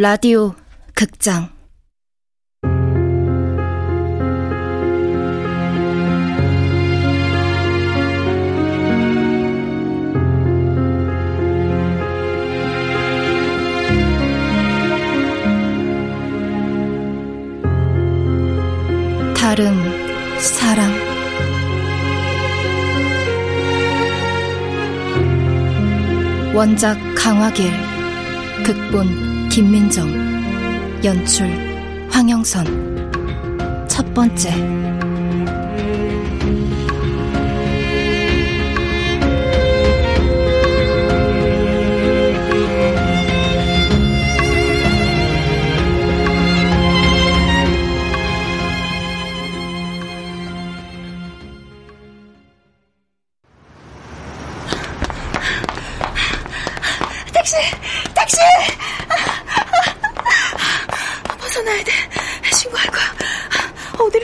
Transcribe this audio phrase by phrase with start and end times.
[0.00, 0.54] 라디오
[0.94, 1.50] 극장.
[19.34, 19.74] 다름
[20.38, 20.92] 사랑
[26.54, 27.72] 원작 강화길.
[28.64, 30.08] 극본 김민정
[31.02, 31.48] 연출
[32.10, 33.88] 황영선.
[33.88, 34.97] 첫 번째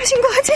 [0.04, 0.52] 어디로 신고하지?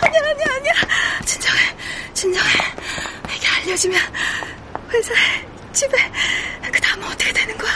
[0.00, 0.72] 아니야, 아니야, 아니야.
[1.24, 1.60] 진정해,
[2.14, 2.50] 진정해.
[3.34, 4.00] 이게 알려지면
[4.90, 5.96] 회사에, 집에,
[6.72, 7.72] 그 다음은 어떻게 되는 거야?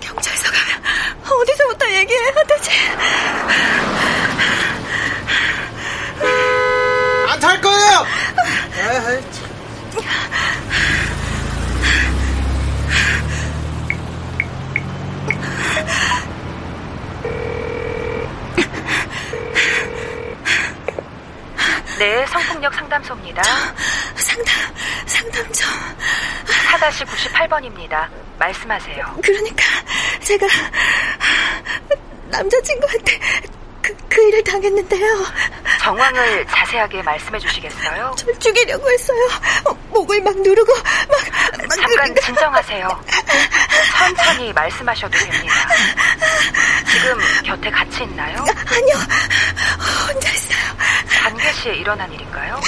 [0.00, 0.82] 경찰서 가면
[1.40, 2.70] 어디서부터 얘기해야 되지?
[7.28, 8.06] 안 탈 거예요!
[8.78, 9.46] 에이, 참.
[21.98, 23.42] 네, 성폭력 상담소입니다.
[24.16, 24.54] 상담,
[25.06, 25.70] 상담점.
[26.44, 28.06] 4-98번입니다.
[28.38, 29.16] 말씀하세요.
[29.22, 29.64] 그러니까
[30.20, 30.46] 제가
[32.26, 33.18] 남자친구한테
[33.80, 35.24] 그, 그 일을 당했는데요.
[35.80, 38.14] 정황을 자세하게 말씀해 주시겠어요?
[38.18, 39.18] 절 죽이려고 했어요.
[39.64, 43.04] 어, 목을 막 누르고 막, 막 잠깐 누르니까 진정하세요.
[43.96, 45.54] 천천히 말씀하셔도 됩니다.
[46.90, 48.38] 지금 곁에 같이 있나요?
[48.38, 48.96] 아니요.
[51.26, 52.60] 관계 시에 일어난 일인가요?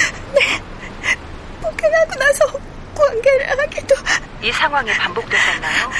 [1.62, 2.44] 폭행하고 나서
[2.92, 3.94] 관계를 하기도
[4.42, 5.92] 이 상황이 반복되셨나요?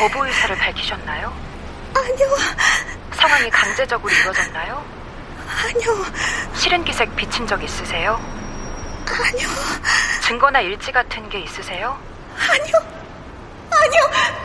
[0.00, 1.32] 거부 의사를 밝히셨나요?
[1.94, 2.36] 아니요,
[3.12, 4.84] 상황이 강제적으로 이루어졌나요?
[5.64, 6.04] 아니요,
[6.56, 8.20] 실은 기색 비친 적 있으세요?
[9.06, 9.48] 아니요,
[10.22, 11.96] 증거나 일지 같은 게 있으세요?
[12.36, 12.74] 아니요,
[13.70, 14.41] 아니요.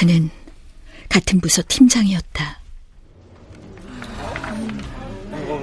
[0.00, 0.30] 그는
[1.10, 2.58] 같은 부서 팀장이었다.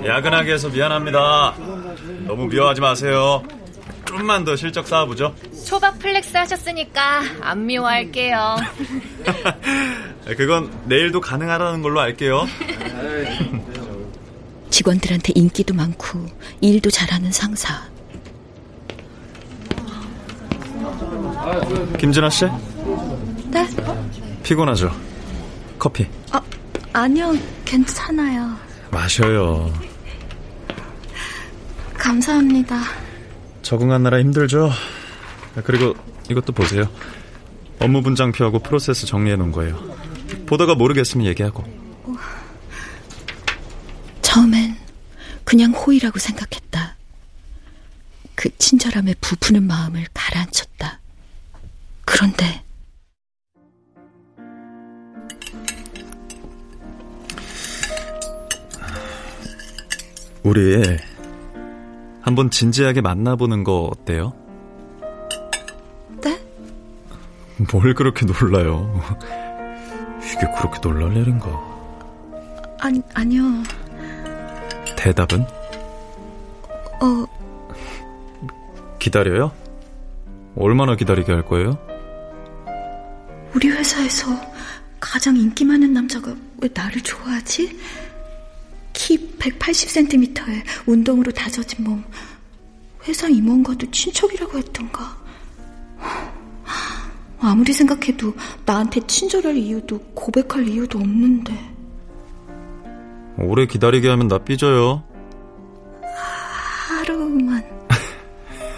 [0.06, 1.56] 야근하게 해서 미안합니다.
[2.28, 3.42] 너무 미워하지 마세요.
[4.06, 5.34] 좀만 더 실적 쌓아보죠.
[5.66, 8.58] 초밥 flex 하셨으니까 안 미워할게요.
[10.38, 12.46] 그건 내일도 가능하다는 걸로 알게요.
[14.70, 16.28] 직원들한테 인기도 많고
[16.62, 17.81] 일도 잘하는 상사.
[21.97, 22.46] 김진아 씨?
[23.50, 23.66] 네?
[24.47, 24.90] 피곤하죠?
[25.78, 26.41] 커피 아,
[26.94, 27.34] 아니요,
[27.66, 28.56] 괜찮아요.
[28.91, 29.74] 마셔요.
[31.97, 32.81] 감사합니다.
[33.62, 34.72] 적응하느라 힘들죠?
[35.66, 35.96] 그리고
[36.30, 36.90] 이것도 보세요.
[37.80, 39.78] 업무 분장표하고 프로세스 정리해 놓은 거예요.
[40.46, 41.66] 보다가 모르겠으면 얘기하고.
[44.22, 44.78] 처음엔
[45.44, 46.96] 그냥 호의라고 생각했다.
[48.35, 51.02] 그 친절함에 부푸는 마음을 가라앉혔다.
[52.06, 52.64] 그런데
[60.47, 60.82] 우리
[62.22, 64.32] 한번 진지하게 만나보는 거 어때요?
[66.23, 66.41] 네?
[67.70, 69.03] 뭘 그렇게 놀라요?
[70.23, 71.49] 이게 그렇게 놀랄 일인가?
[72.79, 73.44] 아니, 아니요.
[74.96, 75.41] 대답은?
[77.02, 77.26] 어,
[78.99, 79.52] 기다려요?
[80.55, 81.78] 얼마나 기다리게 할 거예요?
[83.53, 84.28] 우리 회사에서
[85.02, 88.07] 가장 인기 많은 남자가 왜 나를 좋아하지?
[89.08, 92.04] 키 180cm에 운동으로 다져진 몸.
[93.08, 95.16] 회사 임원과도 친척이라고 했던가.
[97.40, 101.54] 아무리 생각해도 나한테 친절할 이유도 고백할 이유도 없는데.
[103.38, 105.02] 오래 기다리게 하면 나 삐져요.
[106.90, 107.64] 하루만.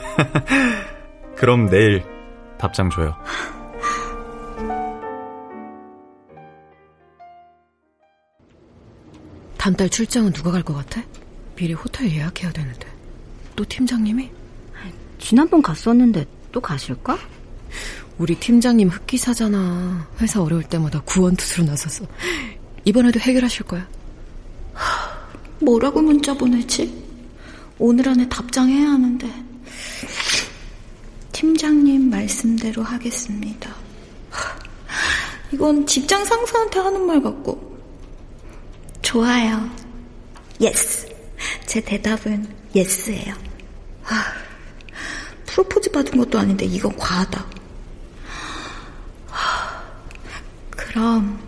[1.38, 2.04] 그럼 내일
[2.60, 3.16] 답장 줘요.
[9.69, 11.04] 다음 달 출장은 누가 갈 것 같아?
[11.56, 12.88] 미리 호텔 예약해야 되는데.
[13.56, 14.31] 또 팀장님이?
[15.19, 17.19] 지난번 갔었는데 또 가실까?
[18.18, 20.07] 우리 팀장님 흑기사잖아.
[20.21, 22.07] 회사 어려울 때마다 구원투수로 나서서.
[22.83, 23.88] 이번에도 해결하실 거야.
[25.60, 26.92] 뭐라고 문자 보내지?
[27.77, 29.31] 오늘 안에 답장해야 하는데.
[31.31, 33.75] 팀장님 말씀대로 하겠습니다.
[35.51, 37.69] 이건 직장 상사한테 하는 말 같고.
[39.09, 39.67] 좋아요.
[40.62, 41.10] Yes.
[41.65, 43.33] 제 대답은 yes예요.
[44.03, 44.33] 아,
[45.47, 47.44] 프로포즈 받은 것도 아닌데 이건 과하다.
[49.29, 49.83] 하,
[50.69, 51.39] 그럼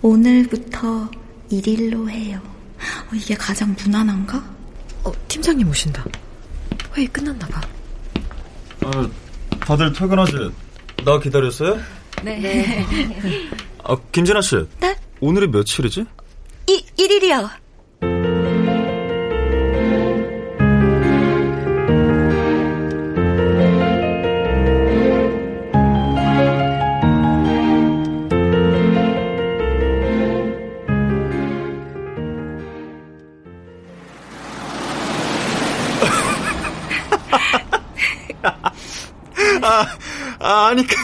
[0.00, 1.10] 오늘부터
[1.50, 2.40] 1일로 해요.
[2.78, 4.38] 어, 이게 가장 무난한가?
[5.02, 6.04] 어, 팀장님 오신다.
[6.94, 7.60] 회의 끝났나 봐.
[8.84, 9.10] 아,
[9.58, 10.52] 다들 퇴근하지?
[11.04, 11.80] 나 기다렸어요?
[12.22, 12.38] 네.
[12.38, 12.86] 네.
[13.82, 14.54] 아, 김진아 씨.
[14.80, 14.96] 네?
[15.18, 16.06] 오늘이 며칠이지?
[16.68, 17.48] 이, 1일이요.
[39.62, 39.86] 아,
[40.38, 40.94] 아, 아니, 그,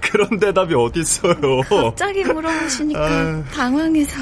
[0.00, 1.62] 그런 대답이 어딨어요.
[1.68, 3.44] 갑자기 물어보시니까 아...
[3.52, 4.16] 당황해서.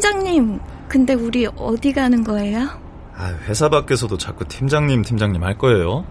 [0.00, 0.58] 팀장님,
[0.88, 2.70] 근데 우리 어디 가는 거예요?
[3.14, 6.06] 아, 회사 밖에서도 자꾸 팀장님, 팀장님 할 거예요.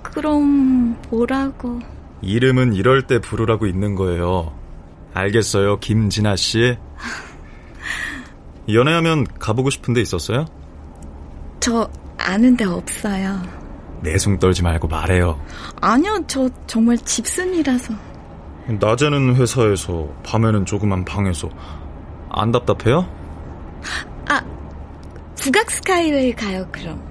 [0.00, 1.80] 그럼 뭐라고?
[2.22, 4.54] 이름은 이럴 때 부르라고 있는 거예요.
[5.12, 6.78] 알겠어요, 김진아 씨.
[8.72, 10.46] 연애하면 가보고 싶은 데 있었어요?
[11.58, 13.42] 저 아는 데 없어요.
[14.02, 15.40] 내숭 떨지 말고 말해요.
[15.80, 17.92] 아니요, 저 정말 집순이라서.
[18.68, 21.50] 낮에는 회사에서, 밤에는 조그만 방에서.
[22.30, 23.06] 안 답답해요?
[24.28, 24.40] 아,
[25.36, 27.02] 북악 스카이웨이 가요, 그럼.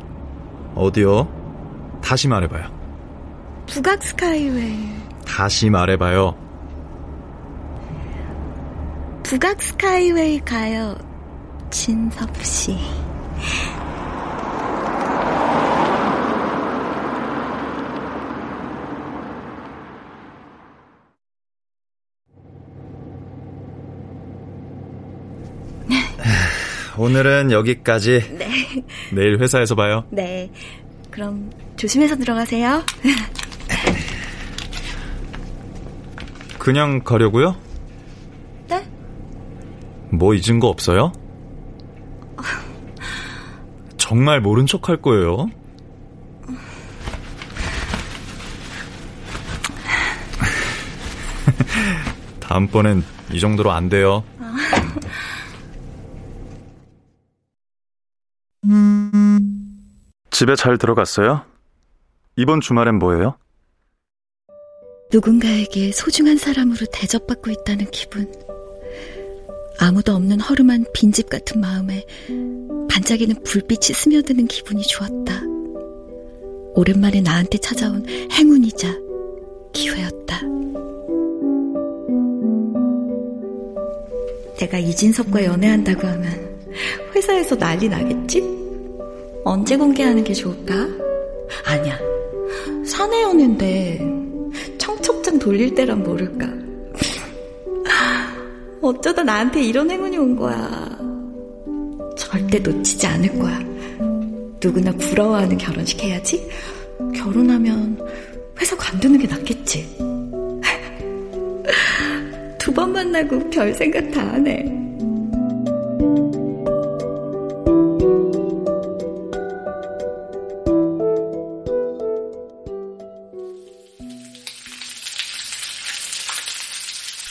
[0.75, 1.27] 어디요?
[2.01, 2.69] 다시 말해봐요.
[3.67, 4.89] 북악 스카이웨이.
[5.25, 6.35] 다시 말해봐요.
[9.23, 10.95] 북악 스카이웨이 가요,
[11.69, 12.77] 진섭 씨.
[26.99, 28.35] 오늘은 여기까지.
[28.37, 28.49] 네.
[29.13, 30.03] 내일 회사에서 봐요.
[30.09, 30.51] 네.
[31.09, 32.83] 그럼 조심해서 들어가세요.
[36.57, 37.55] 그냥 가려고요?
[38.67, 38.85] 네?
[40.11, 41.13] 뭐 잊은 거 없어요?
[43.95, 45.47] 정말 모른 척 할 거예요.
[52.41, 54.25] 다음번엔 이 정도로 안 돼요.
[60.39, 61.43] 집에 잘 들어갔어요?
[62.37, 63.35] 이번 주말엔 뭐예요?
[65.11, 68.31] 누군가에게 소중한 사람으로 대접받고 있다는 기분.
[69.79, 72.05] 아무도 없는 허름한 빈집 같은 마음에
[72.89, 75.41] 반짝이는 불빛이 스며드는 기분이 좋았다.
[76.73, 78.95] 오랜만에 나한테 찾아온 행운이자
[79.73, 80.39] 기회였다.
[84.57, 86.57] 내가 이진섭과 연애한다고 하면
[87.13, 88.58] 회사에서 난리 나겠지?
[89.43, 90.87] 언제 공개하는 게 좋을까?
[91.65, 91.97] 아니야.
[92.85, 93.99] 사내 연애인데
[94.77, 96.47] 청첩장 돌릴 때란 모를까.
[98.81, 100.97] 어쩌다 나한테 이런 행운이 온 거야.
[102.17, 103.59] 절대 놓치지 않을 거야.
[104.61, 106.47] 누구나 부러워하는 결혼식 해야지.
[107.15, 107.97] 결혼하면
[108.59, 109.97] 회사 관두는 게 낫겠지.
[112.59, 114.88] 두 번 만나고 별 생각 다 하네.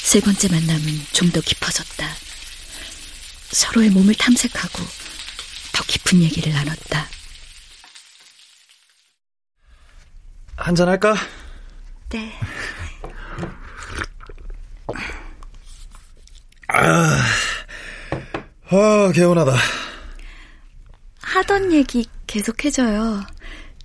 [0.09, 2.07] 세 번째 만남은 좀 더 깊어졌다.
[3.51, 4.83] 서로의 몸을 탐색하고
[5.75, 7.07] 더 깊은 얘기를 나눴다.
[10.57, 11.15] 한잔 할까?
[12.09, 12.33] 네.
[16.69, 17.19] 아,
[18.71, 19.53] 아, 개운하다.
[21.21, 23.23] 하던 얘기 계속 해줘요.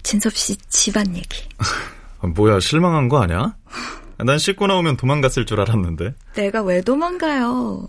[0.03, 1.49] 진섭 씨 집안 얘기.
[2.21, 3.55] 뭐야, 실망한 거 아니야?
[4.23, 6.13] 난 씻고 나오면 도망갔을 줄 알았는데.
[6.35, 7.87] 내가 왜 도망가요?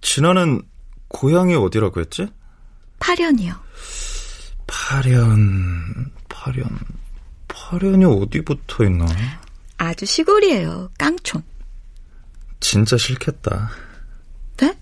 [0.00, 0.62] 진아는
[1.08, 2.28] 고향이 어디라고 했지?
[3.00, 3.54] 파련이요.
[4.66, 6.78] 파련, 파련,
[7.48, 9.06] 파련이 어디 붙어 있나?
[9.78, 10.90] 아주 시골이에요.
[10.98, 11.42] 깡촌.
[12.60, 13.70] 진짜 싫겠다.
[14.58, 14.74] 네?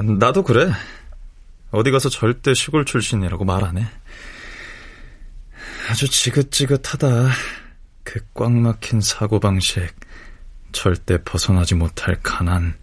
[0.00, 0.70] 나도 그래.
[1.70, 3.86] 어디 가서 절대 시골 출신이라고 말 안 해.
[5.90, 7.28] 아주 지긋지긋하다.
[8.06, 9.94] 그 꽉 막힌 사고방식.
[10.72, 12.78] 절대 벗어나지 못할 가난.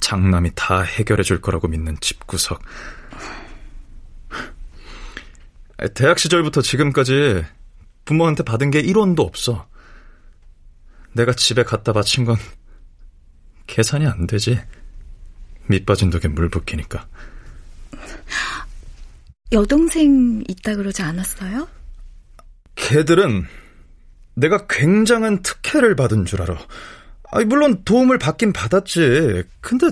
[0.00, 2.60] 장남이 다 해결해 줄 거라고 믿는 집구석.
[5.94, 7.44] 대학 시절부터 지금까지
[8.04, 9.68] 부모한테 받은 게 1원도 없어.
[11.12, 12.36] 내가 집에 갖다 바친 건
[13.68, 14.60] 계산이 안 되지.
[15.68, 17.06] 밑 빠진 독에 물 붓기니까.
[19.52, 21.68] 여동생 있다 그러지 않았어요?
[22.74, 23.46] 걔들은
[24.34, 26.56] 내가 굉장한 특혜를 받은 줄 알아.
[27.32, 29.42] 아니, 물론 도움을 받긴 받았지.
[29.60, 29.90] 근데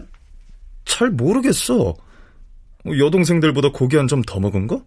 [0.85, 1.95] 잘 모르겠어.
[2.87, 4.85] 여동생들보다 고기 한 점 더 먹은 거?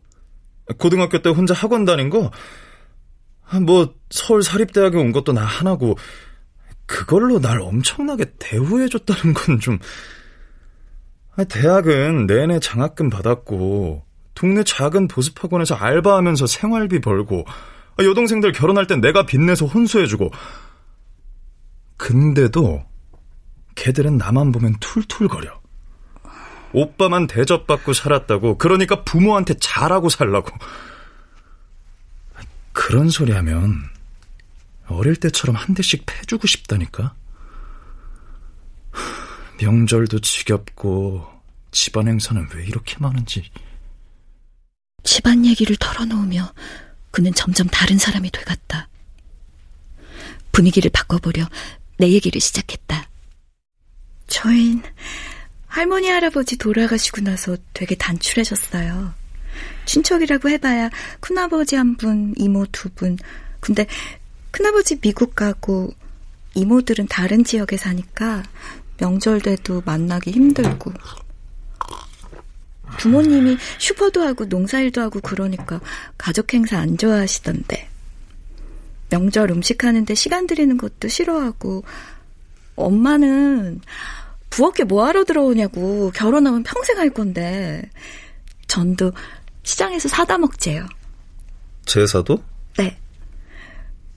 [0.78, 2.32] 고등학교 때 혼자 학원 다닌 거?
[3.66, 5.98] 뭐 서울 사립대학에 온 것도 나 하나고
[6.86, 9.80] 그걸로 날 엄청나게 대우해줬다는 건 좀...
[11.50, 14.06] 대학은 내내 장학금 받았고
[14.36, 17.46] 동네 작은 보습학원에서 알바하면서 생활비 벌고
[18.00, 20.32] 여동생들 결혼할 땐 내가 빚내서 혼수해주고.
[21.98, 22.84] 근데도
[23.76, 25.62] 걔들은 나만 보면 툴툴거려.
[26.74, 30.50] 오빠만 대접받고 살았다고 그러니까 부모한테 잘하고 살라고.
[32.72, 33.84] 그런 소리 하면
[34.88, 37.14] 어릴 때처럼 한 대씩 패주고 싶다니까?
[39.62, 41.26] 명절도 지겹고
[41.72, 43.50] 집안 행사는 왜 이렇게 많은지.
[45.04, 46.54] 집안 얘기를 털어놓으며
[47.14, 48.90] 그는 점점 다른 사람이 돼갔다.
[50.52, 51.48] 분위기를 바꿔보려
[52.00, 53.08] 내 얘기를 시작했다.
[54.26, 54.82] 저흰
[55.68, 59.14] 할머니 할아버지 돌아가시고 나서 되게 단출해졌어요.
[59.86, 60.90] 친척이라고 해봐야
[61.20, 63.20] 큰아버지 한 분, 이모 두 분.
[63.60, 63.86] 근데
[64.50, 65.94] 큰아버지 미국 가고
[66.56, 68.42] 이모들은 다른 지역에 사니까
[68.98, 70.92] 명절 때도 만나기 힘들고
[72.98, 75.80] 부모님이 슈퍼도 하고 농사일도 하고 그러니까
[76.18, 77.90] 가족 행사 안 좋아하시던데.
[79.10, 81.84] 명절 음식 하는데 시간 들이는 것도 싫어하고
[82.76, 83.82] 엄마는
[84.50, 87.90] 부엌에 뭐하러 들어오냐고 결혼하면 평생 할 건데
[88.68, 89.12] 전도
[89.64, 90.88] 시장에서 사다 먹재요.
[91.86, 92.44] 제사도?
[92.78, 92.98] 네.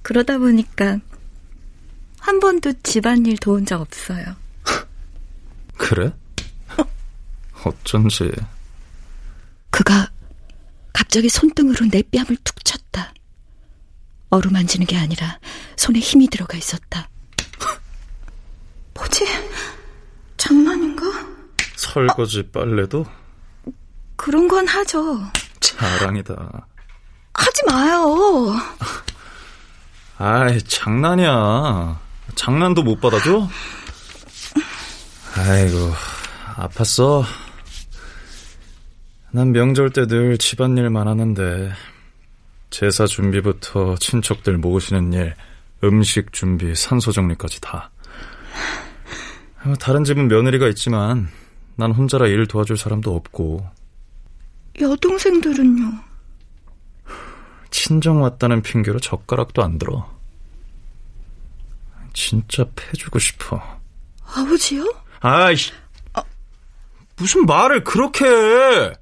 [0.02, 0.98] 그러다 보니까
[2.18, 4.24] 한 번도 집안일 도운 적 없어요.
[5.76, 6.12] 그래?
[7.64, 8.30] 어쩐지.
[9.76, 10.10] 그가
[10.94, 13.12] 갑자기 손등으로 내 뺨을 툭 쳤다.
[14.30, 15.38] 어루만지는 게 아니라
[15.76, 17.10] 손에 힘이 들어가 있었다.
[18.94, 19.26] 뭐지?
[20.38, 21.04] 장난인가?
[21.76, 23.04] 설거지 빨래도?
[24.16, 25.20] 그런 건 하죠.
[25.60, 26.66] 자랑이다.
[27.34, 28.58] 하지 마요.
[30.16, 32.00] 아이, 장난이야.
[32.34, 33.46] 장난도 못 받아줘?
[35.36, 35.92] 아이고,
[36.54, 37.45] 아팠어.
[39.36, 41.70] 난 명절 때 늘 집안일만 하는데
[42.70, 45.34] 제사 준비부터 친척들 모시는 일,
[45.84, 47.90] 음식 준비, 산소 정리까지 다.
[49.78, 51.28] 다른 집은 며느리가 있지만
[51.74, 53.68] 난 혼자라 일 도와줄 사람도 없고.
[54.80, 55.92] 여동생들은요?
[57.70, 60.10] 친정 왔다는 핑계로 젓가락도 안 들어.
[62.14, 63.60] 진짜 패주고 싶어.
[64.34, 64.90] 아버지요?
[65.20, 65.74] 아이씨.
[66.14, 66.22] 아,
[67.16, 68.92] 무슨 말을 그렇게 해?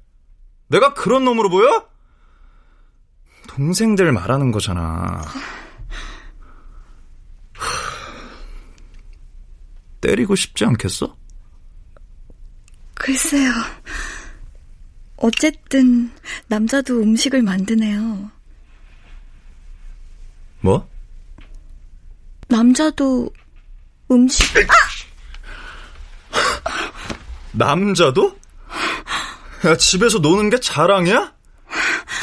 [0.67, 1.87] 내가 그런 놈으로 보여?
[3.47, 5.21] 동생들 말하는 거잖아.
[10.01, 11.15] 때리고 싶지 않겠어?
[12.93, 13.51] 글쎄요.
[15.17, 16.11] 어쨌든
[16.47, 18.29] 남자도 음식을 만드네요.
[20.61, 20.87] 뭐?
[22.47, 23.31] 남자도
[24.11, 24.73] 음식 아!
[27.53, 28.37] 남자도?
[29.65, 31.33] 야, 집에서 노는 게 자랑이야?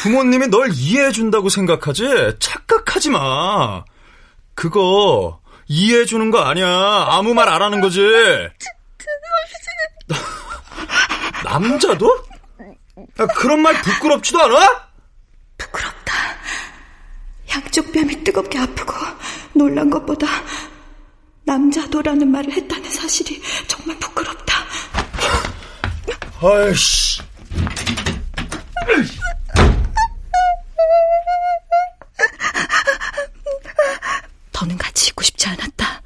[0.02, 2.36] 부모님이 널 이해해준다고 생각하지?
[2.38, 3.84] 착각하지 마.
[4.54, 6.66] 그거 이해해주는 거 아니야.
[7.08, 8.00] 아무 말 안 하는 거지.
[11.44, 12.24] 남자도?
[13.20, 14.86] 야, 그런 말 부끄럽지도 않아?
[15.58, 16.12] 부끄럽다.
[17.54, 18.94] 양쪽 뺨이 뜨겁게 아프고
[19.54, 20.26] 놀란 것보다
[21.44, 24.54] 남자도라는 말을 했다는 사실이 정말 부끄럽다.
[26.40, 27.20] 아이씨.
[34.52, 36.02] 더는 같이 있고 싶지 않았다.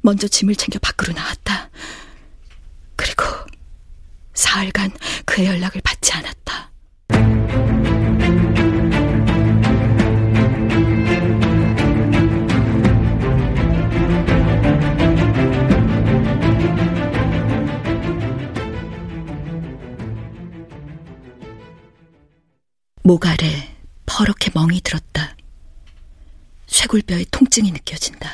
[0.00, 1.70] 먼저 짐을 챙겨 밖으로 나왔다.
[2.96, 3.24] 그리고
[4.34, 4.90] 사흘간
[5.24, 6.41] 그의 연락을 받지 않았다.
[23.12, 23.36] 목 아래
[24.06, 25.36] 퍼렇게 멍이 들었다.
[26.66, 28.26] 쇄골뼈에 통증이 느껴진다.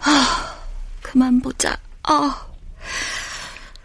[0.00, 0.56] 아,
[1.00, 1.78] 그만 보자.
[2.02, 2.44] 아,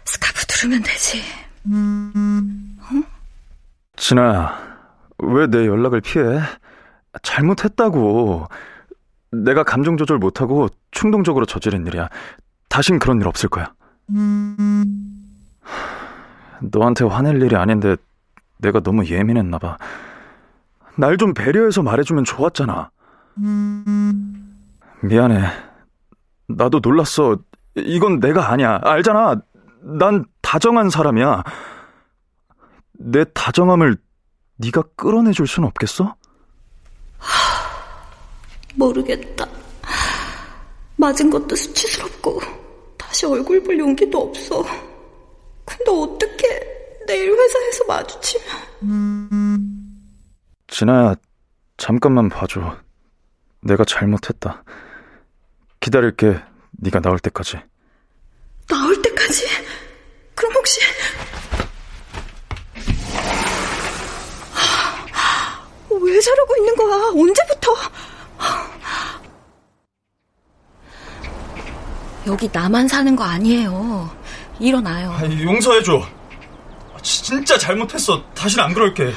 [0.04, 1.22] 스카프 두르면 되지.
[1.68, 3.04] 응?
[3.94, 4.58] 진아야,
[5.18, 6.24] 왜 내 연락을 피해?
[7.22, 8.48] 잘못했다고.
[9.30, 12.08] 내가 감정 조절 못하고 충동적으로 저지른 일이야.
[12.68, 13.72] 다신 그런 일 없을 거야.
[16.62, 17.94] 너한테 화낼 일이 아닌데
[18.62, 19.76] 내가 너무 예민했나 봐.
[20.96, 22.90] 날 좀 배려해서 말해주면 좋았잖아.
[25.02, 25.40] 미안해.
[26.48, 27.38] 나도 놀랐어.
[27.76, 28.78] 이건 내가 아니야.
[28.82, 29.40] 알잖아.
[29.80, 31.42] 난 다정한 사람이야.
[32.92, 33.96] 내 다정함을
[34.58, 36.14] 네가 끌어내줄 순 없겠어?
[38.76, 39.46] 모르겠다.
[40.96, 42.40] 맞은 것도 수치스럽고
[42.96, 44.62] 다시 얼굴 볼 용기도 없어.
[45.64, 46.41] 근데 어떻게
[47.12, 48.46] 내일 회사에서 마주치면...
[50.66, 51.14] 진아야,
[51.76, 52.78] 잠깐만 봐줘.
[53.60, 54.64] 내가 잘못했다.
[55.78, 56.40] 기다릴게.
[56.70, 57.58] 네가 나올 때까지.
[58.66, 59.44] 나올 때까지?
[60.34, 60.80] 그럼 혹시
[65.90, 66.96] 왜 저러고 있는 거야?
[67.14, 67.74] 언제부터?
[72.26, 74.10] 여기 나만 사는 거 아니에요.
[74.58, 75.10] 일어나요.
[75.10, 76.21] 아니, 용서해줘.
[77.02, 78.22] 진짜 잘못했어.
[78.34, 79.12] 다시는 안 그럴게.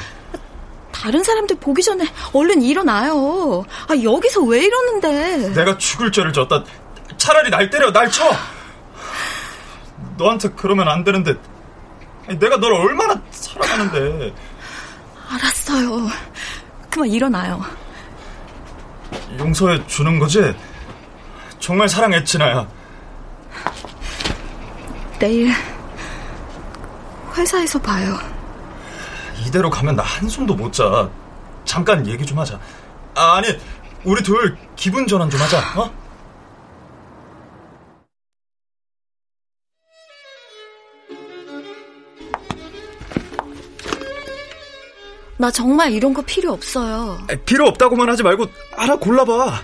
[0.92, 3.64] 다른 사람들 보기 전에 얼른 일어나요.
[3.88, 5.50] 아, 여기서 왜 이러는데?
[5.54, 6.64] 내가 죽을 죄를 졌다.
[7.18, 8.24] 차라리 날 때려, 날 쳐.
[10.18, 11.36] 너한테 그러면 안 되는데.
[12.40, 14.34] 내가 널 얼마나 사랑하는데.
[15.30, 16.08] 알았어요.
[16.90, 17.64] 그만 일어나요.
[19.38, 20.42] 용서해 주는 거지?
[21.60, 22.68] 정말 사랑했지, 나야.
[25.20, 25.52] 내일
[27.36, 28.18] 회사에서 봐요.
[29.46, 31.10] 이대로 가면 나 한숨도 못 자.
[31.66, 32.60] 잠깐 얘기 좀 하자.
[33.16, 33.48] 아, 아니,
[34.04, 35.92] 우리 둘 기분 전환 좀 하자, 어?
[45.38, 47.18] 나 정말 이런 거 필요 없어요.
[47.46, 48.46] 필요 없다고만 하지 말고
[48.78, 49.62] 알아 골라봐.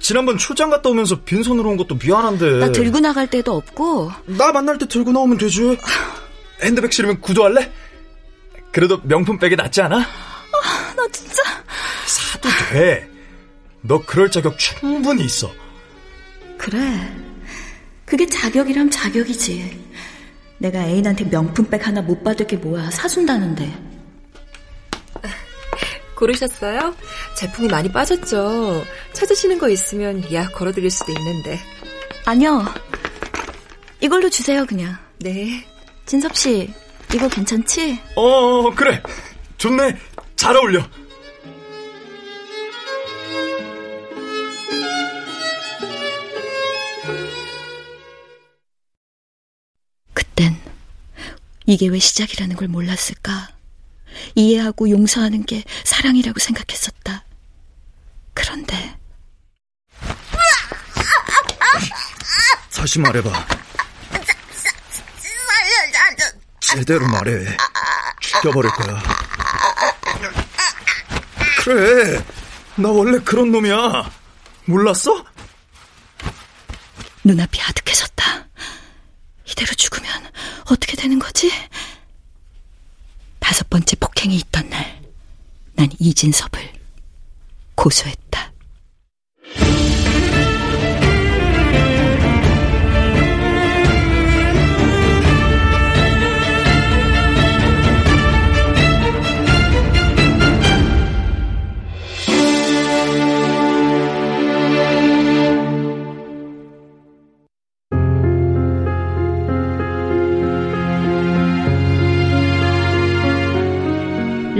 [0.00, 2.58] 지난번 출장 갔다 오면서 빈손으로 온 것도 미안한데.
[2.58, 4.10] 나 들고 나갈 데도 없고.
[4.26, 5.78] 나 만날 때 들고 나오면 되지.
[6.64, 7.72] 핸드백 싫으면 구두할래?
[8.72, 9.98] 그래도 명품백이 낫지 않아?
[9.98, 11.42] 아, 나 진짜.
[12.06, 13.08] 사도 돼.
[13.82, 15.52] 너 그럴 자격 충분히 있어.
[16.58, 16.80] 그래.
[18.04, 19.84] 그게 자격이람 자격이지.
[20.58, 22.90] 내가 애인한테 명품백 하나 못 받을 게 뭐야.
[22.90, 23.94] 사준다는데.
[26.16, 26.94] 고르셨어요?
[27.36, 28.84] 제품이 많이 빠졌죠.
[29.12, 31.58] 찾으시는 거 있으면 예약 걸어드릴 수도 있는데.
[32.24, 32.64] 아니요.
[34.00, 34.96] 이걸로 주세요, 그냥.
[35.18, 35.66] 네.
[36.06, 36.72] 진섭 씨,
[37.14, 37.98] 이거 괜찮지?
[38.16, 39.02] 어, 그래.
[39.56, 39.96] 좋네.
[40.36, 40.86] 잘 어울려.
[50.12, 50.60] 그땐
[51.66, 53.48] 이게 왜 시작이라는 걸 몰랐을까?
[54.34, 57.24] 이해하고 용서하는 게 사랑이라고 생각했었다.
[58.32, 58.96] 그런데
[62.72, 63.30] 다시 말해봐.
[66.74, 67.56] 제대로 말해.
[68.20, 69.02] 죽여버릴 거야.
[71.62, 72.24] 그래.
[72.76, 74.10] 나 원래 그런 놈이야.
[74.66, 75.24] 몰랐어?
[77.22, 78.48] 눈앞이 아득해졌다.
[79.46, 80.10] 이대로 죽으면
[80.70, 81.52] 어떻게 되는 거지?
[83.38, 85.02] 다섯 번째 폭행이 있던 날,
[85.74, 86.72] 난 이진섭을
[87.74, 88.23] 고소했다.